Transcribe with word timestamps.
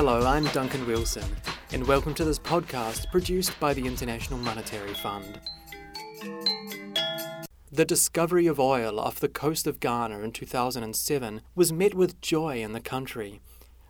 Hello, 0.00 0.24
I'm 0.24 0.44
Duncan 0.52 0.86
Wilson, 0.86 1.24
and 1.72 1.84
welcome 1.84 2.14
to 2.14 2.24
this 2.24 2.38
podcast 2.38 3.10
produced 3.10 3.58
by 3.58 3.74
the 3.74 3.84
International 3.84 4.38
Monetary 4.38 4.94
Fund. 4.94 5.40
The 7.72 7.84
discovery 7.84 8.46
of 8.46 8.60
oil 8.60 9.00
off 9.00 9.18
the 9.18 9.28
coast 9.28 9.66
of 9.66 9.80
Ghana 9.80 10.20
in 10.20 10.30
2007 10.30 11.42
was 11.56 11.72
met 11.72 11.94
with 11.94 12.20
joy 12.20 12.62
in 12.62 12.74
the 12.74 12.80
country, 12.80 13.40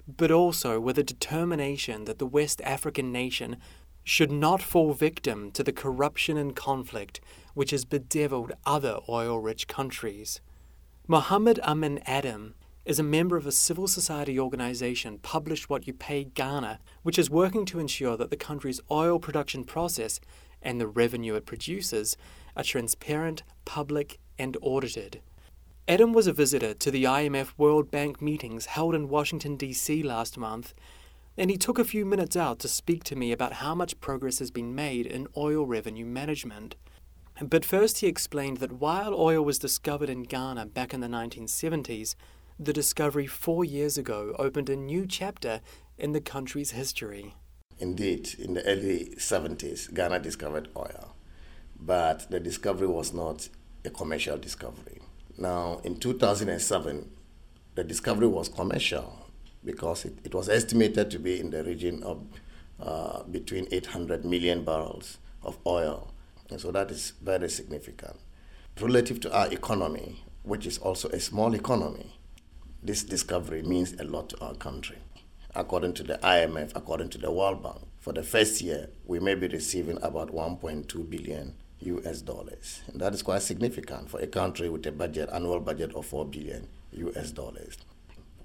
but 0.07 0.31
also 0.31 0.81
with 0.81 0.99
a 0.99 1.03
determination 1.03 2.07
that 2.07 2.19
the 2.19 2.25
West 2.25 2.63
African 2.63 3.13
nation 3.13 3.59
should 4.03 4.33
not 4.33 4.63
fall 4.63 4.95
victim 4.95 5.51
to 5.51 5.63
the 5.63 5.73
corruption 5.73 6.39
and 6.39 6.57
conflict 6.57 7.21
which 7.53 7.71
has 7.71 7.85
bedeviled 7.85 8.53
other 8.65 8.97
oil 9.11 9.41
rich 9.41 9.69
countries. 9.69 10.41
Mohammed 11.07 11.61
Amin 11.61 12.01
Adam 12.07 12.55
is 12.89 12.99
a 12.99 13.03
member 13.03 13.37
of 13.37 13.47
a 13.47 13.53
civil 13.53 13.87
society 13.87 14.41
organization, 14.41 15.19
Publish 15.19 15.69
What 15.69 15.87
You 15.87 15.93
Pay 15.93 16.25
Ghana, 16.25 16.81
which 17.03 17.19
is 17.19 17.29
working 17.29 17.67
to 17.67 17.79
ensure 17.79 18.17
that 18.17 18.31
the 18.31 18.37
country's 18.37 18.81
oil 18.91 19.19
production 19.19 19.65
process 19.65 20.21
and 20.63 20.81
the 20.81 20.87
revenue 20.87 21.35
it 21.35 21.45
produces 21.45 22.17
are 22.57 22.65
transparent, 22.65 23.43
public, 23.67 24.19
and 24.39 24.57
audited. 24.63 25.21
Adam 25.87 26.15
was 26.15 26.27
a 26.27 26.33
visitor 26.33 26.73
to 26.73 26.91
the 26.91 27.05
IMF 27.05 27.53
World 27.59 27.91
Bank 27.91 28.23
meetings 28.23 28.65
held 28.65 28.95
in 28.95 29.11
Washington, 29.11 29.57
D.C. 29.57 30.03
last 30.03 30.39
month, 30.39 30.73
and 31.37 31.51
he 31.51 31.59
took 31.59 31.79
a 31.79 31.85
few 31.85 32.07
minutes 32.07 32.39
out 32.39 32.59
to 32.61 32.69
speak 32.69 33.05
to 33.05 33.17
me 33.17 33.33
about 33.33 33.55
how 33.55 33.75
much 33.75 34.01
progress 34.01 34.39
has 34.39 34.51
been 34.51 34.75
made 34.75 35.05
in 35.05 35.29
oil 35.37 35.67
revenue 35.67 36.07
management. 36.07 36.75
But 37.39 37.67
first, 37.67 37.99
he 37.99 38.07
explained 38.07 38.57
that 38.57 38.81
while 38.81 39.15
oil 39.15 39.45
was 39.45 39.59
discovered 39.59 40.09
in 40.09 40.23
Ghana 40.23 40.67
back 40.67 40.95
in 40.95 41.01
the 41.01 41.07
1970s, 41.07 42.15
the 42.59 42.73
discovery 42.73 43.27
four 43.27 43.65
years 43.65 43.97
ago 43.97 44.35
opened 44.39 44.69
a 44.69 44.77
new 44.77 45.07
chapter 45.07 45.61
in 45.97 46.13
the 46.13 46.21
country's 46.21 46.73
history. 46.73 47.35
Indeed, 47.79 48.35
in 48.39 48.55
the 48.55 48.65
early 48.67 49.15
70s, 49.17 49.95
Ghana 49.95 50.19
discovered 50.19 50.69
oil, 50.77 51.15
but 51.79 52.29
the 52.31 52.41
discovery 52.41 52.89
was 52.89 53.15
not 53.15 53.49
a 53.85 53.91
commercial 53.91 54.37
discovery. 54.37 55.01
Now, 55.37 55.81
in 55.85 56.01
2007, 56.01 57.09
the 57.77 57.85
discovery 57.85 58.27
was 58.27 58.49
commercial 58.49 59.27
because 59.65 60.05
it, 60.05 60.19
it 60.25 60.35
was 60.35 60.49
estimated 60.49 61.13
to 61.13 61.19
be 61.21 61.39
in 61.39 61.51
the 61.51 61.63
region 61.63 62.03
of 62.03 62.25
uh, 62.81 63.23
between 63.25 63.69
800 63.71 64.25
million 64.25 64.65
barrels 64.65 65.19
of 65.45 65.59
oil. 65.65 66.13
And 66.51 66.61
so 66.61 66.73
that 66.73 66.91
is 66.91 67.13
very 67.23 67.49
significant. 67.49 68.17
Relative 68.81 69.21
to 69.21 69.33
our 69.33 69.53
economy, 69.53 70.25
which 70.43 70.67
is 70.67 70.79
also 70.79 71.09
a 71.11 71.21
small 71.21 71.55
economy, 71.55 72.18
this 72.83 73.03
discovery 73.03 73.63
means 73.63 73.95
a 73.95 74.05
lot 74.05 74.29
to 74.31 74.41
our 74.41 74.55
country. 74.55 74.99
According 75.55 75.95
to 75.95 76.03
the 76.03 76.19
IMF, 76.19 76.73
according 76.75 77.09
to 77.11 77.19
the 77.19 77.33
World 77.33 77.63
Bank, 77.63 77.79
for 77.99 78.13
the 78.13 78.23
first 78.23 78.61
year, 78.61 78.89
we 79.07 79.19
may 79.19 79.35
be 79.35 79.49
receiving 79.49 79.99
about 80.03 80.33
1.2 80.33 81.11
billion 81.11 81.55
US 81.81 82.23
dollars. 82.23 82.83
And 82.87 83.01
that 83.01 83.15
is 83.15 83.23
quite 83.23 83.43
significant 83.43 84.11
for 84.11 84.21
a 84.21 84.27
country 84.27 84.69
with 84.69 84.87
a 84.87 84.93
budget, 84.93 85.29
annual 85.33 85.61
budget 85.61 85.95
of 85.95 86.07
4 86.07 86.27
billion 86.27 86.69
US 86.93 87.31
dollars. 87.31 87.77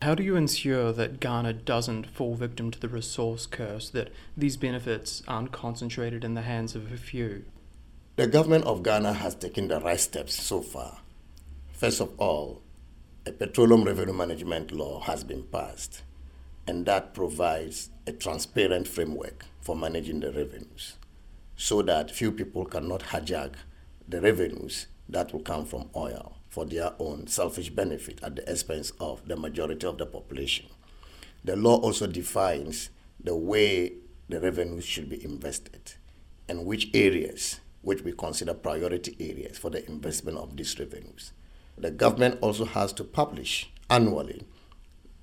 How 0.02 0.16
do 0.16 0.24
you 0.24 0.36
ensure 0.36 0.92
that 0.92 1.20
Ghana 1.22 1.54
doesn't 1.54 2.08
fall 2.08 2.36
victim 2.36 2.72
to 2.72 2.80
the 2.80 2.90
resource 2.90 3.46
curse, 3.46 3.90
that 3.92 4.10
these 4.36 4.58
benefits 4.58 5.24
aren't 5.28 5.54
concentrated 5.54 6.26
in 6.26 6.34
the 6.34 6.42
hands 6.42 6.76
of 6.76 6.92
a 6.92 6.98
few? 6.98 7.46
The 8.18 8.28
government 8.28 8.66
of 8.66 8.84
Ghana 8.84 9.14
has 9.14 9.36
taken 9.36 9.70
the 9.70 9.80
right 9.80 10.00
steps 10.00 10.36
so 10.36 10.62
far. 10.62 11.00
First 11.72 12.02
of 12.02 12.12
all, 12.20 12.62
a 13.26 13.32
petroleum 13.32 13.86
revenue 13.86 14.12
management 14.12 14.74
law 14.74 15.00
has 15.00 15.24
been 15.24 15.44
passed, 15.44 16.02
and 16.68 16.86
that 16.86 17.14
provides 17.14 17.90
a 18.06 18.12
transparent 18.12 18.86
framework 18.86 19.46
for 19.62 19.78
managing 19.78 20.20
the 20.20 20.32
revenues 20.32 20.98
so 21.56 21.82
that 21.82 22.12
few 22.12 22.34
people 22.34 22.66
cannot 22.66 23.00
hijack 23.00 23.54
the 24.10 24.20
revenues 24.20 24.88
that 25.08 25.32
will 25.32 25.40
come 25.40 25.66
from 25.66 25.90
oil 25.96 26.36
for 26.50 26.66
their 26.66 26.92
own 27.00 27.26
selfish 27.28 27.70
benefit 27.70 28.20
at 28.22 28.36
the 28.36 28.52
expense 28.52 28.92
of 29.00 29.26
the 29.26 29.38
majority 29.38 29.88
of 29.88 29.98
the 29.98 30.06
population. 30.06 30.66
The 31.46 31.56
law 31.56 31.78
also 31.78 32.08
defines 32.08 32.90
the 33.24 33.38
way 33.38 33.94
the 34.28 34.42
revenues 34.42 34.84
should 34.84 35.10
be 35.10 35.24
invested 35.24 35.94
and 36.50 36.66
which 36.66 36.90
areas 36.94 37.62
which 37.84 38.02
we 38.02 38.12
consider 38.12 38.54
priority 38.54 39.16
areas 39.20 39.58
for 39.58 39.70
the 39.70 39.86
investment 39.88 40.38
of 40.38 40.58
these 40.58 40.78
revenues. 40.78 41.32
The 41.78 41.92
government 41.92 42.40
also 42.42 42.66
has 42.66 42.94
to 42.94 43.04
publish 43.04 43.72
annually 43.90 44.46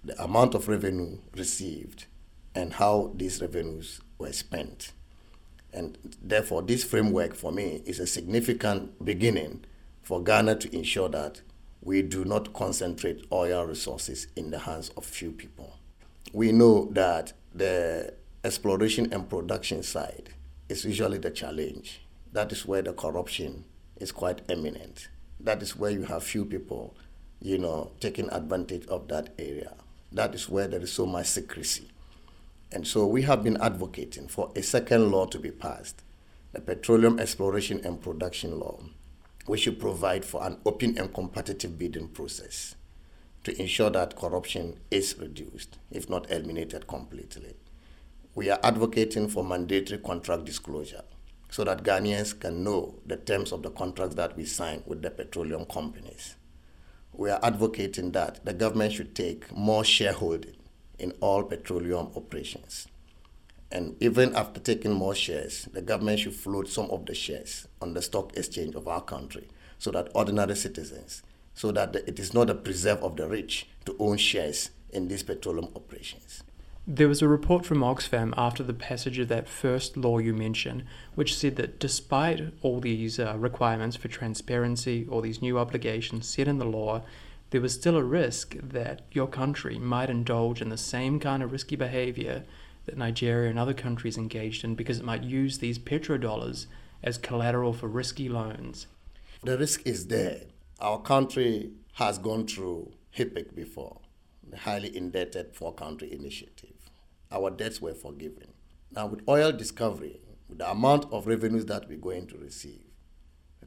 the 0.03 0.21
amount 0.23 0.55
of 0.55 0.69
revenue 0.69 1.19
received 1.37 2.07
and 2.55 2.75
how 2.75 3.13
these 3.15 3.41
revenues 3.41 4.01
were 4.19 4.33
spent. 4.33 4.93
And 5.73 5.97
therefore, 6.21 6.63
this 6.63 6.83
framework 6.83 7.35
for 7.35 7.53
me 7.53 7.83
is 7.87 8.01
a 8.01 8.07
significant 8.07 9.05
beginning 9.05 9.65
for 10.03 10.23
Ghana 10.23 10.57
to 10.57 10.75
ensure 10.77 11.09
that 11.11 11.43
we 11.83 12.03
do 12.03 12.25
not 12.25 12.53
concentrate 12.53 13.25
oil 13.33 13.65
resources 13.65 14.27
in 14.35 14.51
the 14.51 14.59
hands 14.59 14.91
of 14.97 15.05
few 15.05 15.31
people. 15.31 15.79
We 16.33 16.53
know 16.53 16.89
that 16.93 17.33
the 17.55 18.15
exploration 18.43 19.13
and 19.13 19.29
production 19.29 19.83
side 19.83 20.31
is 20.69 20.85
usually 20.85 21.19
the 21.19 21.31
challenge. 21.31 22.03
That 22.33 22.53
is 22.53 22.67
where 22.67 22.83
the 22.83 22.93
corruption 22.93 23.65
is 23.97 24.13
quite 24.13 24.43
eminent 24.49 25.09
that 25.45 25.63
is 25.63 25.77
where 25.77 25.91
you 25.91 26.05
have 26.05 26.23
few 26.23 26.45
people, 26.45 26.97
you 27.41 27.59
know, 27.59 27.93
taking 28.01 28.31
advantage 28.31 28.87
of 28.87 29.09
that 29.09 29.31
area. 29.39 29.75
That 30.13 30.35
is 30.35 30.49
where 30.49 30.69
there 30.69 30.81
is 30.81 30.93
so 30.93 31.07
much 31.07 31.27
secrecy. 31.27 31.89
And 32.73 32.87
so 32.87 33.07
we 33.07 33.23
have 33.23 33.43
been 33.43 33.61
advocating 33.61 34.29
for 34.29 34.53
a 34.55 34.63
second 34.63 35.11
law 35.11 35.27
to 35.27 35.39
be 35.39 35.51
passed, 35.51 36.03
the 36.53 36.61
Petroleum 36.61 37.19
Exploration 37.19 37.81
and 37.85 38.01
Production 38.01 38.59
Law, 38.59 38.81
which 39.47 39.63
should 39.63 39.81
provide 39.81 40.25
for 40.25 40.45
an 40.47 40.59
open 40.65 40.97
and 40.99 41.13
competitive 41.13 41.79
bidding 41.79 42.09
process 42.09 42.77
to 43.45 43.61
ensure 43.61 43.91
that 43.91 44.17
corruption 44.17 44.79
is 44.91 45.17
reduced, 45.19 45.79
if 45.91 46.11
not 46.11 46.31
eliminated 46.31 46.87
completely. 46.87 47.55
We 48.35 48.51
are 48.51 48.61
advocating 48.63 49.29
for 49.29 49.43
mandatory 49.43 49.99
contract 49.99 50.45
disclosure 50.45 51.03
so 51.51 51.65
that 51.65 51.83
Ghanaians 51.83 52.39
can 52.39 52.63
know 52.63 52.95
the 53.05 53.17
terms 53.17 53.53
of 53.53 53.63
the 53.63 53.71
contracts 53.71 54.15
that 54.15 54.37
we 54.37 54.45
sign 54.45 54.83
with 54.87 55.03
the 55.03 55.11
petroleum 55.11 55.65
companies. 55.67 56.37
We 57.13 57.29
are 57.31 57.41
advocating 57.43 58.13
that 58.13 58.45
the 58.45 58.55
government 58.55 58.93
should 58.95 59.15
take 59.15 59.55
more 59.55 59.85
shareholding 59.85 60.57
in 60.99 61.13
all 61.21 61.43
petroleum 61.43 62.11
operations. 62.15 62.87
And 63.73 64.01
even 64.03 64.35
after 64.35 64.61
taking 64.61 64.93
more 64.93 65.15
shares, 65.15 65.69
the 65.73 65.83
government 65.83 66.21
should 66.21 66.35
float 66.35 66.69
some 66.69 66.91
of 66.91 67.07
the 67.07 67.15
shares 67.15 67.67
on 67.81 67.95
the 67.95 68.03
stock 68.03 68.37
exchange 68.37 68.75
of 68.75 68.89
our 68.89 69.01
country 69.03 69.49
so 69.79 69.91
that 69.91 70.11
ordinary 70.15 70.57
citizens, 70.57 71.23
so 71.55 71.73
that 71.73 71.95
it 71.97 72.19
is 72.19 72.35
not 72.35 72.51
a 72.51 72.55
preserve 72.55 73.03
of 73.03 73.17
the 73.17 73.29
rich 73.29 73.69
to 73.87 73.97
own 73.99 74.17
shares 74.17 74.71
in 74.91 75.09
these 75.09 75.23
petroleum 75.23 75.69
operations. 75.75 76.43
There 76.87 77.09
was 77.09 77.23
a 77.23 77.29
report 77.29 77.67
from 77.67 77.81
Oxfam 77.81 78.33
after 78.37 78.63
the 78.63 78.75
passage 78.75 79.19
of 79.19 79.29
that 79.29 79.49
first 79.49 79.97
law 79.97 80.19
you 80.19 80.33
mentioned, 80.33 80.85
which 81.15 81.37
said 81.37 81.57
that 81.57 81.79
despite 81.79 82.53
all 82.63 82.81
these 82.81 83.19
uh, 83.19 83.37
requirements 83.39 83.97
for 83.97 84.09
transparency, 84.09 85.07
all 85.11 85.21
these 85.21 85.43
new 85.43 85.59
obligations 85.59 86.27
set 86.27 86.49
in 86.49 86.59
the 86.59 86.65
law, 86.65 87.03
there 87.51 87.61
was 87.61 87.75
still 87.75 87.97
a 87.97 88.03
risk 88.03 88.57
that 88.63 89.03
your 89.13 89.27
country 89.27 89.79
might 89.79 90.09
indulge 90.09 90.63
in 90.63 90.71
the 90.71 90.77
same 90.77 91.21
kind 91.21 91.43
of 91.43 91.53
risky 91.53 91.77
behavior 91.77 92.45
that 92.87 92.97
Nigeria 92.97 93.51
and 93.51 93.59
other 93.59 93.75
countries 93.75 94.17
engaged 94.17 94.65
in 94.65 94.75
because 94.75 94.99
it 94.99 95.05
might 95.05 95.23
use 95.23 95.59
these 95.59 95.79
petrodollars 95.79 96.67
as 97.03 97.19
collateral 97.19 97.73
for 97.73 97.89
risky 97.89 98.29
loans. 98.29 98.87
The 99.43 99.59
risk 99.59 99.87
is 99.87 100.07
there. 100.07 100.43
Our 100.81 101.01
country 101.01 101.73
has 101.95 102.19
gone 102.19 102.47
through 102.47 102.93
HIPC 103.17 103.55
before, 103.55 104.01
highly 104.59 104.97
indebted 104.97 105.55
poor 105.55 105.73
country 105.73 106.13
initiative 106.13 106.81
our 107.33 107.51
debts 107.51 107.81
were 107.81 107.95
forgiven. 107.95 108.49
Now, 108.91 109.07
with 109.07 109.23
oil 109.29 109.53
discovery, 109.53 110.21
with 110.49 110.59
the 110.59 110.71
amount 110.71 111.13
of 111.13 111.27
revenues 111.27 111.67
that 111.67 111.89
we're 111.89 111.99
going 111.99 112.27
to 112.29 112.39
receive, 112.39 112.83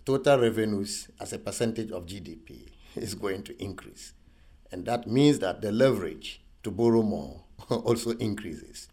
total 0.06 0.40
revenues 0.40 1.10
as 1.20 1.32
a 1.32 1.40
percentage 1.40 1.92
of 1.92 2.06
GDP 2.06 2.68
is 2.96 3.16
going 3.16 3.44
to 3.44 3.64
increase. 3.64 4.14
And 4.72 4.86
that 4.86 5.08
means 5.08 5.40
that 5.40 5.62
the 5.62 5.72
leverage 5.72 6.42
to 6.64 6.72
borrow 6.72 7.04
more 7.04 7.44
also 7.70 8.12
increases. 8.12 8.90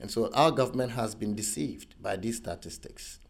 And 0.00 0.10
so 0.10 0.30
our 0.32 0.50
government 0.50 0.92
has 0.92 1.14
been 1.14 1.34
deceived 1.34 2.00
by 2.02 2.16
these 2.16 2.38
statistics. 2.38 3.20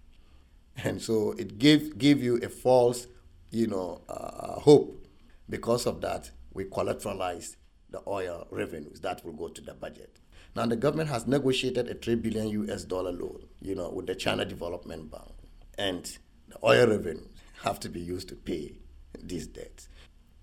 And 0.76 1.02
so 1.02 1.32
it 1.38 1.58
gives 1.58 1.90
give 1.94 2.22
you 2.22 2.36
a 2.38 2.48
false, 2.48 3.08
you 3.50 3.66
know, 3.66 4.02
uh, 4.08 4.60
hope. 4.60 5.06
Because 5.50 5.86
of 5.86 6.00
that, 6.02 6.30
we 6.52 6.64
collateralize 6.64 7.56
the 7.90 8.02
oil 8.06 8.46
revenues 8.50 9.00
that 9.00 9.24
will 9.24 9.32
go 9.32 9.48
to 9.48 9.60
the 9.60 9.74
budget. 9.74 10.18
Now 10.54 10.66
the 10.66 10.76
government 10.76 11.08
has 11.10 11.26
negotiated 11.26 11.88
a 11.88 11.94
three 11.94 12.14
billion 12.14 12.48
US 12.48 12.84
dollar 12.84 13.12
loan, 13.12 13.44
you 13.60 13.74
know, 13.74 13.90
with 13.90 14.06
the 14.06 14.14
China 14.14 14.44
Development 14.44 15.10
Bank, 15.10 15.32
and 15.76 16.04
the 16.48 16.56
oil 16.64 16.88
revenues 16.88 17.28
have 17.62 17.80
to 17.80 17.88
be 17.88 18.00
used 18.00 18.28
to 18.28 18.34
pay 18.34 18.78
these 19.22 19.46
debts. 19.46 19.88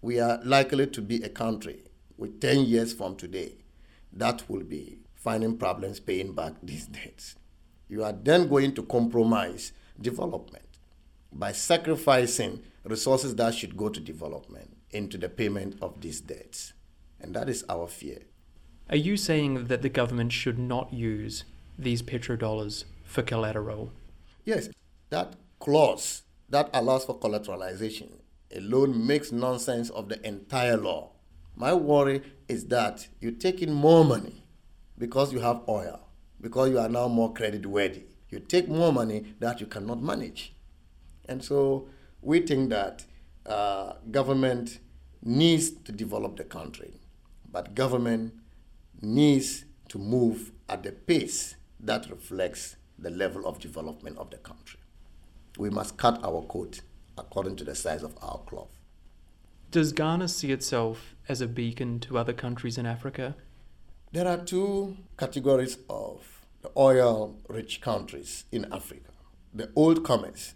We 0.01 0.19
are 0.19 0.39
likely 0.43 0.87
to 0.87 1.01
be 1.01 1.23
a 1.23 1.29
country 1.29 1.83
with 2.17 2.39
10 2.41 2.65
years 2.65 2.93
from 2.93 3.15
today 3.15 3.55
that 4.13 4.49
will 4.49 4.63
be 4.63 4.99
finding 5.15 5.57
problems 5.57 5.99
paying 5.99 6.33
back 6.33 6.53
these 6.61 6.85
debts. 6.85 7.35
You 7.89 8.03
are 8.03 8.13
then 8.13 8.47
going 8.47 8.73
to 8.75 8.83
compromise 8.83 9.73
development 9.99 10.65
by 11.31 11.51
sacrificing 11.51 12.61
resources 12.83 13.35
that 13.35 13.53
should 13.53 13.75
go 13.75 13.89
to 13.89 13.99
development 13.99 14.77
into 14.91 15.17
the 15.17 15.29
payment 15.29 15.77
of 15.81 15.99
these 16.01 16.21
debts. 16.21 16.73
And 17.19 17.33
that 17.35 17.49
is 17.49 17.63
our 17.69 17.87
fear. 17.87 18.19
Are 18.89 18.95
you 18.95 19.17
saying 19.17 19.65
that 19.65 19.81
the 19.81 19.89
government 19.89 20.31
should 20.31 20.59
not 20.59 20.93
use 20.93 21.43
these 21.77 22.01
petrodollars 22.01 22.85
for 23.03 23.23
collateral? 23.23 23.91
Yes, 24.43 24.69
that 25.09 25.35
clause 25.59 26.23
that 26.49 26.69
allows 26.73 27.05
for 27.05 27.17
collateralization 27.17 28.09
alone 28.55 29.05
makes 29.05 29.31
nonsense 29.31 29.89
of 29.89 30.09
the 30.09 30.25
entire 30.25 30.77
law. 30.77 31.11
My 31.55 31.73
worry 31.73 32.21
is 32.47 32.65
that 32.67 33.07
you 33.19 33.31
take 33.31 33.61
in 33.61 33.73
more 33.73 34.05
money 34.05 34.43
because 34.97 35.33
you 35.33 35.39
have 35.39 35.61
oil, 35.67 35.99
because 36.39 36.69
you 36.69 36.79
are 36.79 36.89
now 36.89 37.07
more 37.07 37.33
credit 37.33 37.65
worthy. 37.65 38.03
You 38.29 38.39
take 38.39 38.67
more 38.67 38.91
money 38.91 39.35
that 39.39 39.59
you 39.61 39.67
cannot 39.67 40.01
manage. 40.01 40.53
And 41.27 41.43
so 41.43 41.89
we 42.21 42.41
think 42.41 42.69
that 42.69 43.05
uh, 43.45 43.93
government 44.11 44.79
needs 45.23 45.69
to 45.71 45.91
develop 45.91 46.37
the 46.37 46.43
country, 46.43 46.99
but 47.55 47.73
government 47.73 48.33
needs 49.01 49.63
to 49.87 49.97
move 49.97 50.51
at 50.67 50.83
the 50.83 50.91
pace 50.91 51.55
that 51.79 52.05
reflects 52.09 52.75
the 52.99 53.09
level 53.09 53.47
of 53.47 53.59
development 53.59 54.17
of 54.17 54.29
the 54.29 54.35
country. 54.35 54.81
We 55.57 55.69
must 55.69 55.95
cut 55.95 56.21
our 56.21 56.41
coat 56.41 56.81
according 57.17 57.55
to 57.55 57.63
the 57.63 57.73
size 57.73 58.03
of 58.03 58.17
our 58.21 58.39
cloth. 58.39 58.77
Does 59.71 59.93
Ghana 59.93 60.27
see 60.27 60.51
itself 60.51 61.15
as 61.29 61.39
a 61.39 61.47
beacon 61.47 62.01
to 62.01 62.17
other 62.17 62.33
countries 62.33 62.77
in 62.77 62.85
Africa? 62.85 63.37
There 64.11 64.27
are 64.27 64.43
two 64.43 64.97
categories 65.17 65.77
of 65.89 66.45
the 66.61 66.71
oil 66.75 67.37
rich 67.47 67.79
countries 67.79 68.43
in 68.51 68.65
Africa 68.65 69.11
the 69.53 69.69
old 69.77 70.03
comers 70.03 70.53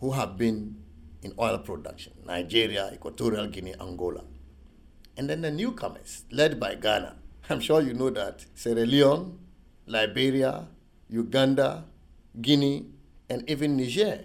who 0.00 0.12
have 0.12 0.38
been 0.38 0.82
in 1.22 1.34
oil 1.38 1.58
production 1.58 2.14
Nigeria, 2.24 2.90
Equatorial 2.94 3.48
Guinea, 3.48 3.74
Angola. 3.78 4.24
And 5.16 5.28
then 5.28 5.42
the 5.42 5.50
newcomers, 5.50 6.24
led 6.30 6.58
by 6.58 6.74
Ghana. 6.74 7.16
I'm 7.50 7.60
sure 7.60 7.82
you 7.82 7.92
know 7.92 8.10
that 8.10 8.46
Sierra 8.54 8.86
Leone, 8.86 9.38
Liberia, 9.86 10.68
Uganda, 11.08 11.84
Guinea, 12.40 12.86
and 13.28 13.48
even 13.48 13.76
Niger 13.76 14.24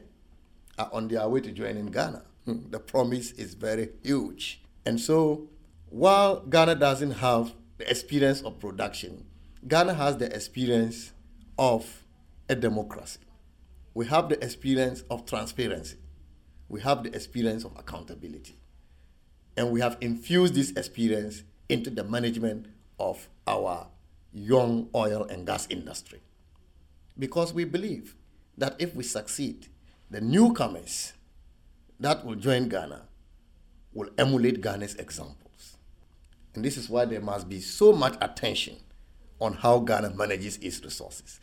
are 0.78 0.89
on 0.94 1.07
their 1.07 1.28
way 1.28 1.42
to 1.42 1.51
joining 1.51 1.88
Ghana. 1.88 2.24
Hmm, 2.45 2.69
the 2.69 2.80
promise 2.80 3.31
is 3.31 3.54
very 3.54 3.89
huge. 4.04 4.62
And 4.86 5.00
so, 5.00 5.50
while 5.89 6.42
Ghana 6.42 6.75
doesn't 6.75 7.12
have 7.12 7.54
the 7.78 7.90
experience 7.90 8.42
of 8.42 8.60
production, 8.60 9.25
Ghana 9.68 9.94
has 9.95 10.18
the 10.18 10.33
experience 10.33 11.12
of 11.57 12.04
a 12.48 12.56
democracy. 12.56 13.19
We 13.94 14.06
have 14.06 14.30
the 14.30 14.42
experience 14.44 15.04
of 15.10 15.25
transparency. 15.25 15.98
We 16.69 16.81
have 16.81 17.04
the 17.04 17.13
experience 17.13 17.63
of 17.66 17.75
accountability. 17.78 18.60
And 19.57 19.71
we 19.71 19.81
have 19.81 19.98
infused 20.00 20.54
this 20.54 20.71
experience 20.71 21.44
into 21.68 21.89
the 21.89 22.04
management 22.04 22.68
of 23.00 23.27
our 23.45 23.88
young 24.31 24.89
oil 24.95 25.24
and 25.24 25.45
gas 25.45 25.68
industry. 25.69 26.21
Because 27.18 27.54
we 27.54 27.65
believe 27.65 28.15
that 28.57 28.75
if 28.80 28.95
we 28.95 29.04
succeed, 29.04 29.68
the 30.09 30.21
newcomers 30.21 31.13
that 32.00 32.25
will 32.25 32.36
join 32.36 32.69
Ghana 32.69 33.07
will 33.94 34.09
emulate 34.18 34.62
Ghana's 34.62 34.95
examples. 34.95 35.77
And 36.54 36.63
this 36.63 36.77
is 36.77 36.89
why 36.89 37.06
there 37.06 37.21
must 37.21 37.50
be 37.50 37.59
so 37.59 37.92
much 37.92 38.15
attention 38.21 38.77
on 39.39 39.54
how 39.54 39.80
Ghana 39.80 40.12
manages 40.12 40.57
its 40.57 40.83
resources. 40.83 41.39